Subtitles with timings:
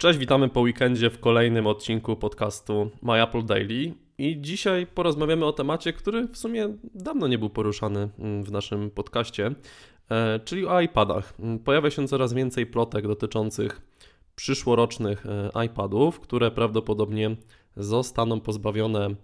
[0.00, 3.94] Cześć, witamy po weekendzie w kolejnym odcinku podcastu My Apple Daily.
[4.18, 8.90] I dzisiaj porozmawiamy o temacie, który w sumie dawno nie był poruszany mm, w naszym
[8.90, 9.50] podcaście,
[10.10, 11.34] e, czyli o iPadach.
[11.40, 13.80] Mm, pojawia się coraz więcej plotek dotyczących
[14.34, 17.36] przyszłorocznych e, iPadów, które prawdopodobnie
[17.76, 19.14] zostaną pozbawione,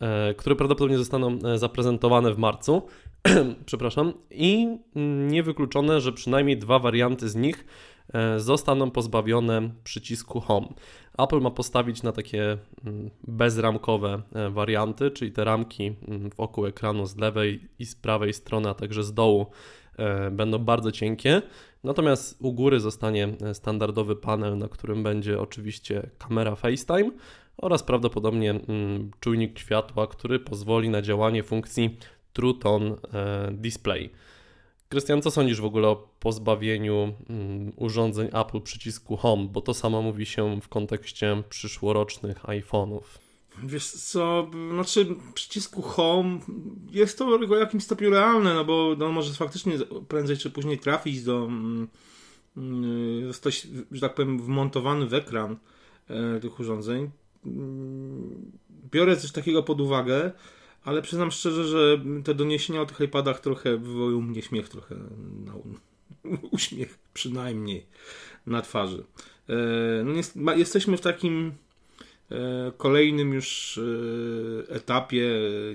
[0.00, 2.82] e, które prawdopodobnie zostaną zaprezentowane w marcu.
[3.66, 4.12] Przepraszam.
[4.30, 7.64] I mm, niewykluczone, że przynajmniej dwa warianty z nich
[8.36, 10.66] zostaną pozbawione przycisku Home.
[11.18, 17.06] Apple ma postawić na takie mm, bezramkowe e, warianty, czyli te ramki mm, wokół ekranu
[17.06, 19.46] z lewej i z prawej strony, a także z dołu
[19.98, 21.42] e, będą bardzo cienkie.
[21.84, 27.10] Natomiast u góry zostanie standardowy panel, na którym będzie oczywiście kamera FaceTime
[27.56, 31.98] oraz prawdopodobnie mm, czujnik światła, który pozwoli na działanie funkcji
[32.32, 32.96] True Tone
[33.52, 34.10] Display.
[34.96, 40.02] Krystian, co sądzisz w ogóle o pozbawieniu mm, urządzeń Apple przycisku Home, bo to samo
[40.02, 43.02] mówi się w kontekście przyszłorocznych iPhone'ów.
[43.64, 46.38] Wiesz co, znaczy przycisku Home
[46.90, 51.22] jest to w jakimś stopniu realne, no bo no, może faktycznie prędzej czy później trafić
[51.22, 51.88] do mm,
[52.56, 55.56] mm, zostać, że tak powiem, wmontowany w ekran
[56.08, 57.10] e, tych urządzeń.
[57.46, 58.52] Mm,
[58.92, 60.32] biorę coś takiego pod uwagę,
[60.86, 64.94] ale przyznam szczerze, że te doniesienia o tych iPadach trochę wywołują mnie śmiech, trochę
[65.44, 65.52] na,
[66.50, 67.86] uśmiech przynajmniej
[68.46, 69.04] na twarzy.
[69.48, 69.54] E,
[70.04, 71.52] no jest, ma, jesteśmy w takim
[72.30, 75.30] e, kolejnym już e, etapie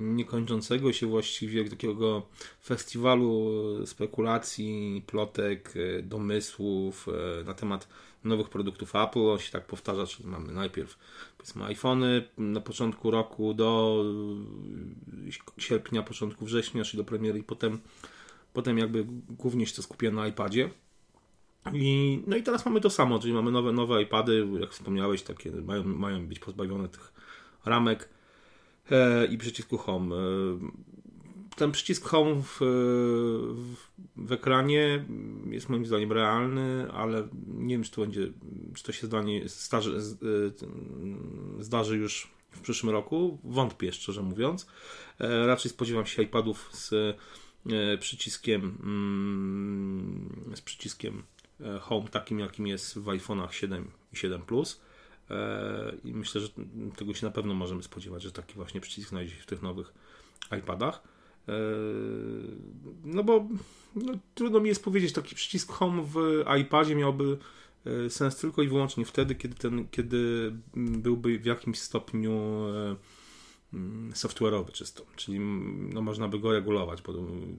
[0.00, 2.26] niekończącego się właściwie takiego
[2.64, 3.50] festiwalu
[3.86, 7.06] spekulacji, plotek, domysłów
[7.44, 7.88] na temat
[8.26, 9.18] nowych produktów Apple.
[9.18, 10.98] On się tak powtarza, czyli mamy najpierw
[11.38, 14.02] powiedzmy iPhony na początku roku do
[15.58, 17.80] sierpnia, początku września, czyli do premiery i potem,
[18.52, 20.70] potem jakby głównie się to skupia na iPadzie.
[21.72, 25.50] I, no i teraz mamy to samo, czyli mamy nowe, nowe iPady, jak wspomniałeś, takie
[25.50, 27.12] mają, mają być pozbawione tych
[27.64, 28.08] ramek
[28.90, 30.16] e, i przycisku Home.
[30.16, 30.18] E,
[31.56, 32.58] ten przycisk Home w,
[33.54, 33.76] w,
[34.16, 35.04] w, ekranie
[35.50, 38.26] jest moim zdaniem realny, ale nie wiem, czy to będzie,
[38.74, 40.00] czy to się zdanie, starzy,
[41.60, 43.38] zdarzy już w przyszłym roku.
[43.44, 44.66] Wątpię, szczerze mówiąc.
[45.20, 51.22] E, raczej spodziewam się iPadów z e, przyciskiem mm, z przyciskiem
[51.60, 54.80] e, Home takim, jakim jest w iPhone'ach 7 i 7 Plus.
[56.04, 56.48] I myślę, że
[56.96, 59.92] tego się na pewno możemy spodziewać, że taki właśnie przycisk znajdzie się w tych nowych
[60.58, 61.02] iPadach.
[63.04, 63.48] No bo
[63.96, 67.38] no, trudno mi jest powiedzieć, taki przycisk Home w iPadzie miałby
[68.08, 72.32] sens tylko i wyłącznie wtedy, kiedy, ten, kiedy byłby w jakimś stopniu
[73.74, 75.40] Mm, software'owy czysto, czyli
[75.94, 77.02] no, można by go regulować,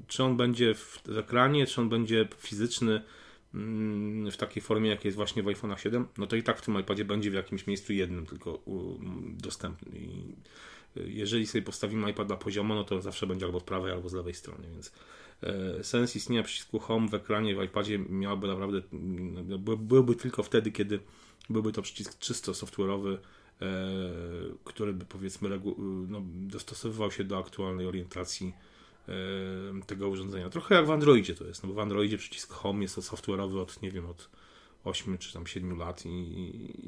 [0.07, 3.01] czy on będzie w ekranie, czy on będzie fizyczny
[3.53, 6.61] mm, w takiej formie, jak jest właśnie w iPhone 7, no to i tak w
[6.61, 8.59] tym iPadzie będzie w jakimś miejscu jednym tylko
[9.27, 9.91] dostępny
[11.05, 14.33] jeżeli sobie postawimy iPada poziomo, no to zawsze będzie albo z prawej, albo z lewej
[14.33, 14.91] strony, więc
[15.43, 18.81] e, sens istnienia przycisku Home w ekranie w iPadzie miałby naprawdę,
[19.77, 20.99] byłby tylko wtedy, kiedy
[21.49, 23.17] byłby to przycisk czysto software'owy,
[23.61, 23.89] E,
[24.63, 25.49] który by powiedzmy
[26.07, 28.53] no, dostosowywał się do aktualnej orientacji
[29.07, 29.13] e,
[29.87, 30.49] tego urządzenia.
[30.49, 33.81] Trochę jak w Androidzie to jest, no bo w Androidzie przycisk Home jest software'owy od,
[33.81, 34.29] nie wiem, od
[34.87, 36.09] 8 czy tam 7 lat i,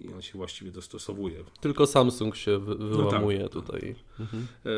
[0.06, 1.44] i on się właściwie dostosowuje.
[1.62, 3.54] Tylko Samsung się wy, wyłamuje no tak.
[3.54, 3.96] tutaj.
[4.20, 4.48] Mhm.
[4.66, 4.70] E,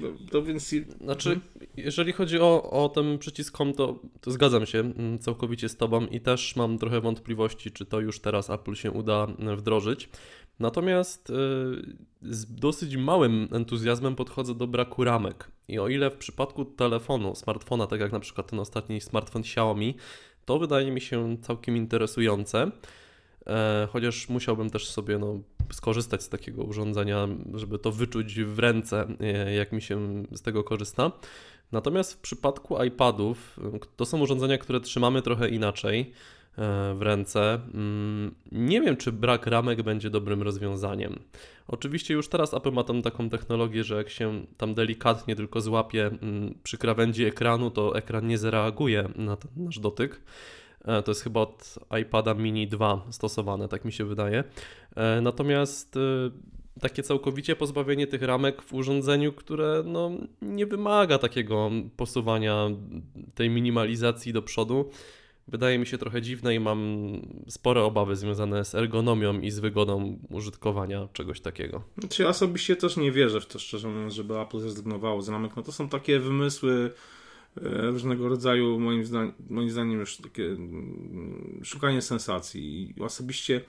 [0.00, 0.74] no, to więc...
[1.00, 1.66] Znaczy, mhm.
[1.76, 6.06] jeżeli chodzi o, o ten przycisk Home, to, to zgadzam się mm, całkowicie z Tobą
[6.06, 9.26] i też mam trochę wątpliwości, czy to już teraz Apple się uda
[9.56, 10.08] wdrożyć.
[10.58, 11.34] Natomiast y,
[12.22, 15.50] z dosyć małym entuzjazmem podchodzę do braku ramek.
[15.68, 19.94] I o ile w przypadku telefonu, smartfona, tak jak na przykład ten ostatni smartfon Xiaomi,
[20.44, 22.70] to wydaje mi się całkiem interesujące.
[23.46, 25.40] E, chociaż musiałbym też sobie no,
[25.72, 30.64] skorzystać z takiego urządzenia, żeby to wyczuć w ręce, e, jak mi się z tego
[30.64, 31.12] korzysta.
[31.72, 33.60] Natomiast w przypadku iPadów
[33.96, 36.12] to są urządzenia, które trzymamy trochę inaczej.
[36.58, 37.60] E, w ręce.
[37.74, 41.18] Mm, nie wiem, czy brak ramek będzie dobrym rozwiązaniem.
[41.68, 46.06] Oczywiście już teraz Apple ma tam taką technologię, że jak się tam delikatnie tylko złapie
[46.06, 50.20] mm, przy krawędzi ekranu, to ekran nie zareaguje na ten nasz dotyk.
[50.84, 54.44] E, to jest chyba od iPada mini 2 stosowane, tak mi się wydaje.
[54.96, 55.98] E, natomiast
[56.80, 60.10] takie całkowicie pozbawienie tych ramek w urządzeniu, które no,
[60.42, 62.70] nie wymaga takiego posuwania
[63.34, 64.90] tej minimalizacji do przodu,
[65.48, 67.10] wydaje mi się trochę dziwne i mam
[67.48, 71.82] spore obawy związane z ergonomią i z wygodą użytkowania czegoś takiego.
[71.98, 75.56] Znaczy ja osobiście też nie wierzę w to, szczerze mówiąc, żeby Apple zrezygnowało z ramek.
[75.56, 76.90] No to są takie wymysły
[77.56, 82.94] e, różnego rodzaju, moim, zdaniem, moim zdaniem już takie mm, szukanie sensacji.
[82.96, 83.60] I osobiście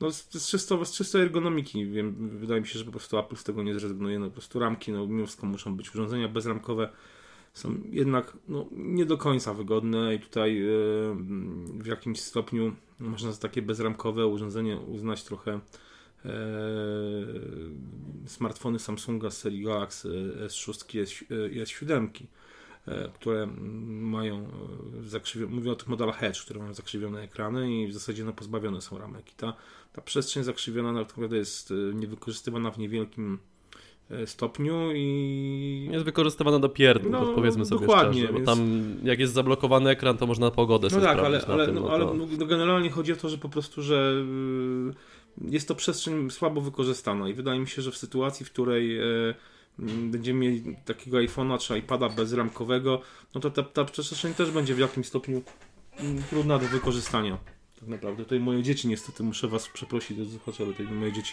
[0.00, 3.44] no z, czysto, z czysto ergonomiki, wiem, wydaje mi się, że po prostu Apple z
[3.44, 6.88] tego nie zrezygnuje, no po prostu ramki, no mimo wszystko muszą być urządzenia bezramkowe,
[7.52, 11.14] są jednak no, nie do końca wygodne i tutaj yy,
[11.78, 15.60] w jakimś stopniu można za takie bezramkowe urządzenie uznać trochę
[16.24, 16.30] yy,
[18.26, 20.98] smartfony Samsunga z serii Galaxy S6
[21.52, 22.08] i S7
[23.14, 23.46] które
[23.86, 24.48] mają
[25.04, 28.80] zakrzywione, mówię o tych modelach Edge, które mają zakrzywione ekrany i w zasadzie no, pozbawione
[28.80, 29.32] są ramek.
[29.32, 29.56] I ta,
[29.92, 33.38] ta przestrzeń zakrzywiona naprawdę jest niewykorzystywana w niewielkim
[34.26, 35.88] stopniu i...
[35.92, 40.16] Jest wykorzystywana do pierdół, no, powiedzmy sobie dokładnie, szczerze, bo tam jak jest zablokowany ekran,
[40.16, 42.14] to można pogodę no sobie tak, ale, ale, tym, no, ale to...
[42.14, 44.24] no, generalnie chodzi o to, że po prostu, że
[45.42, 49.00] y, jest to przestrzeń słabo wykorzystana i wydaje mi się, że w sytuacji, w której
[49.00, 49.34] y,
[50.10, 53.00] będziemy mieli takiego iPhone'a czy iPada bezramkowego,
[53.34, 55.42] no to ta, ta przestrzeń też będzie w jakimś stopniu
[56.30, 57.38] trudna do wykorzystania.
[57.80, 58.24] Tak naprawdę.
[58.24, 60.18] Tutaj moje dzieci niestety, muszę was przeprosić,
[60.58, 61.32] ale tutaj moje dzieci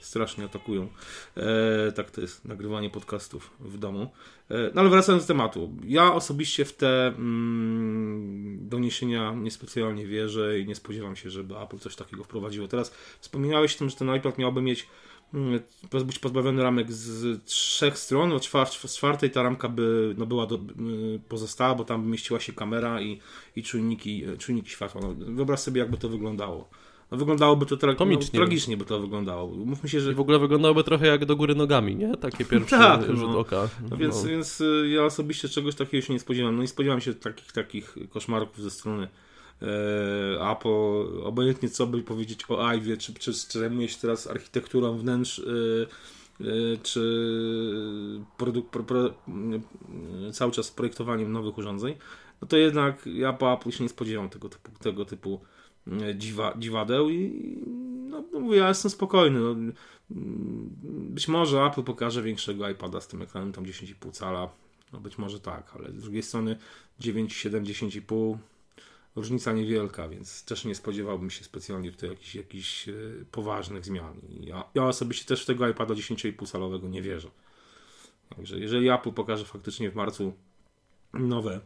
[0.00, 0.88] strasznie atakują.
[1.36, 4.10] E, tak to jest, nagrywanie podcastów w domu.
[4.50, 5.72] E, no ale wracając do tematu.
[5.84, 11.96] Ja osobiście w te mm, doniesienia niespecjalnie wierzę i nie spodziewam się, żeby Apple coś
[11.96, 12.68] takiego wprowadziło.
[12.68, 14.86] Teraz wspominałeś o tym, że ten iPad miałby mieć
[15.34, 15.60] mm,
[16.04, 18.38] być pozbawiony ramek z trzech stron, no
[18.86, 23.00] z czwartej ta ramka by no, była do, y, pozostała, bo tam mieściła się kamera
[23.00, 23.20] i,
[23.56, 25.00] i czujniki, czujniki światła.
[25.00, 26.68] No, wyobraź sobie, jakby to wyglądało.
[27.10, 29.48] No, wyglądałoby to tra no, tragicznie, by to wyglądało.
[29.48, 30.12] Mówmy się, że...
[30.12, 32.16] I w ogóle wyglądałoby trochę jak do góry nogami, nie?
[32.16, 33.38] Takie pierwsze tak, rzut no.
[33.38, 33.68] oka.
[33.90, 34.28] No, więc, no.
[34.28, 36.56] więc y, ja osobiście czegoś takiego się nie spodziewam.
[36.56, 39.08] No nie spodziewam się takich, takich koszmarków ze strony
[39.62, 41.22] e, Apple.
[41.24, 45.42] Obojętnie co by powiedzieć o Ivie, czy, czy, czy zajmuje się teraz architekturą wnętrz, e,
[46.40, 47.00] e, czy
[48.36, 49.14] pro, pro,
[50.32, 51.94] cały czas projektowaniem nowych urządzeń,
[52.42, 55.40] no to jednak ja po Apple się nie spodziewam tego typu, tego typu
[56.14, 57.32] dziwa, dziwadeł i
[58.10, 59.40] no, no mówię, ja jestem spokojny.
[59.40, 59.54] No,
[60.90, 64.48] być może Apple pokaże większego iPada z tym ekranem, tam 10,5 cala.
[64.92, 66.56] No być może tak, ale z drugiej strony
[66.98, 68.36] 9, 7, 10,5
[69.16, 72.92] różnica niewielka, więc też nie spodziewałbym się specjalnie tutaj jakichś, jakichś e,
[73.30, 74.20] poważnych zmian.
[74.40, 77.28] Ja, ja osobiście też w tego iPada 10,5 calowego nie wierzę.
[78.36, 80.32] Także jeżeli Apple pokaże faktycznie w marcu
[81.12, 81.60] nowe Mm,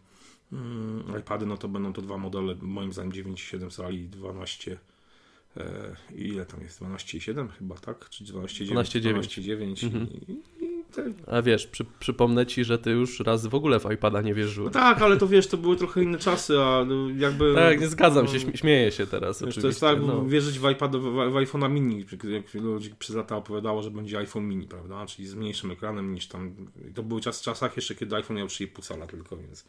[1.21, 4.79] iPady, no to będą to dwa modele, moim zdaniem 9,7 cali i 12
[5.57, 6.83] e, ile tam jest?
[6.83, 8.09] 12,7 chyba, tak?
[8.09, 8.75] Czy 12,9?
[8.75, 10.07] 12,9 mhm.
[11.27, 14.75] A wiesz, przy, przypomnę Ci, że Ty już raz w ogóle w iPada nie wierzyłeś.
[14.75, 17.55] No tak, ale to wiesz, to były trochę inne czasy, a no, jakby...
[17.55, 20.25] Tak, nie zgadzam się, śmieję się teraz wiesz, To jest tak, no.
[20.25, 24.49] wierzyć w iPada, w, w iPhone'a mini, jak ludzi przez lata opowiadało, że będzie iPhone
[24.49, 25.07] mini, prawda?
[25.07, 26.55] Czyli z mniejszym ekranem niż tam...
[26.95, 29.65] To były czas, czasach jeszcze, kiedy iPhone miał 3,5 cala tylko, więc...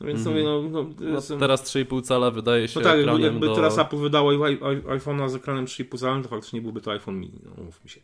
[0.00, 0.44] No więc mm.
[0.44, 3.54] no, no, no, teraz 3,5 cala wydaje się no tak, ekranem jakby do...
[3.54, 7.64] teraz Apple wydało iPhone'a z ekranem 3,5 cala, to faktycznie byłby to iPhone mini, no
[7.64, 8.00] mówmy się.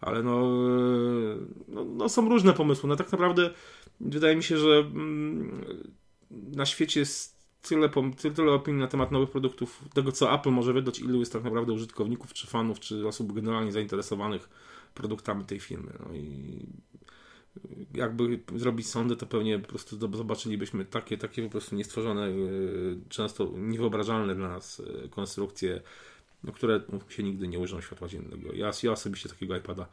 [0.00, 0.48] Ale no,
[1.68, 2.88] no, no, są różne pomysły.
[2.88, 3.50] No tak naprawdę
[4.00, 5.64] wydaje mi się, że mm,
[6.30, 7.88] na świecie jest tyle,
[8.34, 11.72] tyle opinii na temat nowych produktów, tego co Apple może wydać, ilu jest tak naprawdę
[11.72, 14.48] użytkowników, czy fanów, czy osób generalnie zainteresowanych
[14.94, 15.92] produktami tej firmy.
[16.06, 16.66] No i
[17.94, 22.32] jakby zrobić sądy, to pewnie po prostu zobaczylibyśmy takie, takie po prostu niestworzone, e,
[23.08, 25.80] często niewyobrażalne dla nas e, konstrukcje,
[26.44, 28.52] no, które się nigdy nie ujrzą światła dziennego.
[28.52, 29.86] Ja, ja osobiście takiego iPada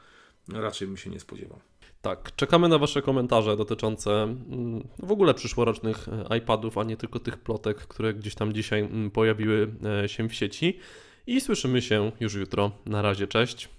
[0.54, 1.60] raczej bym się nie spodziewał.
[2.02, 7.20] Tak, czekamy na Wasze komentarze dotyczące mm, w ogóle przyszłorocznych e, iPadów, a nie tylko
[7.20, 9.72] tych plotek, które gdzieś tam dzisiaj mm, pojawiły
[10.08, 10.80] się w sieci.
[11.28, 12.72] I słyszymy się już jutro.
[12.86, 13.70] Na razie, cześć.